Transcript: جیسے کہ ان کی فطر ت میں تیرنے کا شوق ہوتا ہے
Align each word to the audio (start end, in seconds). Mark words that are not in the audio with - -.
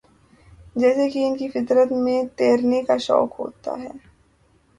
جیسے 0.75 1.09
کہ 1.09 1.25
ان 1.25 1.37
کی 1.37 1.47
فطر 1.49 1.85
ت 1.85 1.91
میں 1.95 2.23
تیرنے 2.35 2.81
کا 2.83 2.97
شوق 2.97 3.39
ہوتا 3.39 3.79
ہے 3.79 3.89